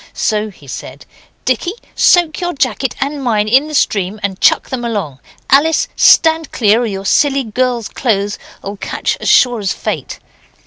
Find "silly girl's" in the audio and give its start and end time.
7.05-7.87